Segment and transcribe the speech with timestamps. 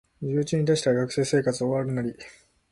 [0.19, 2.15] 授業中に出したら学生生活終わるナリ